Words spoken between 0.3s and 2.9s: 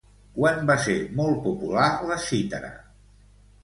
Quan va ser molt popular la cítara?